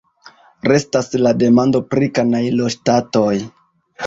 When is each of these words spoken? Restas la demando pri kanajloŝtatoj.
Restas 0.71 1.09
la 1.25 1.33
demando 1.43 1.83
pri 1.93 2.09
kanajloŝtatoj. 2.17 3.31